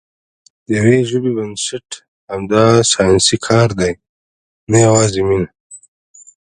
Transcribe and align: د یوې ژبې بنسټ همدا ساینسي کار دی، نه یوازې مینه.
د 0.65 0.67
یوې 0.79 0.97
ژبې 1.09 1.31
بنسټ 1.37 1.87
همدا 2.31 2.65
ساینسي 2.91 3.37
کار 3.47 3.69
دی، 3.79 3.91
نه 4.71 4.77
یوازې 4.85 5.21
مینه. 5.27 5.49